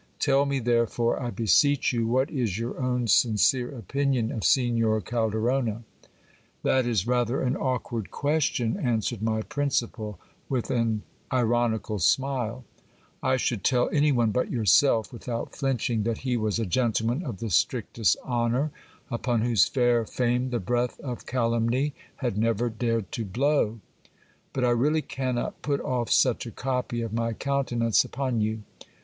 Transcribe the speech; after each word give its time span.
Tell 0.17 0.47
me, 0.47 0.57
therefore, 0.57 1.21
I 1.21 1.29
be 1.29 1.45
seech 1.45 1.93
you, 1.93 2.07
what 2.07 2.31
is 2.31 2.57
your 2.57 2.75
own 2.79 3.05
sincere 3.07 3.69
opinion 3.69 4.31
of 4.31 4.43
Signor 4.43 4.99
Calderona. 4.99 5.83
That 6.63 6.87
is 6.87 7.05
rather 7.05 7.43
an 7.43 7.55
awkward 7.55 8.09
question, 8.09 8.77
answered 8.77 9.21
my 9.21 9.43
principal 9.43 10.19
with 10.49 10.71
an 10.71 11.03
ironical 11.31 11.99
smile 11.99 12.65
I 13.21 13.37
should 13.37 13.63
tell 13.63 13.91
any 13.93 14.11
one 14.11 14.31
but 14.31 14.49
yourself, 14.49 15.13
without 15.13 15.55
flinching, 15.55 16.01
that 16.01 16.17
he 16.25 16.35
was 16.35 16.57
a 16.57 16.65
gentleman 16.65 17.21
of 17.21 17.37
the 17.37 17.51
strictest 17.51 18.17
honour, 18.25 18.71
upon 19.11 19.41
whose 19.41 19.67
fair 19.67 20.03
fame 20.03 20.49
the 20.49 20.59
breath 20.59 20.99
of 21.01 21.27
calumny 21.27 21.93
had 22.15 22.39
never 22.39 22.71
dared 22.71 23.11
to 23.11 23.23
blow; 23.23 23.79
but 24.51 24.65
I 24.65 24.71
really 24.71 25.03
cannot 25.03 25.61
put 25.61 25.79
off 25.79 26.09
such 26.09 26.47
a 26.47 26.51
copy 26.51 27.01
of 27.03 27.13
my 27.13 27.33
countenance 27.33 28.03
upon 28.03 28.41
you. 28.41 28.63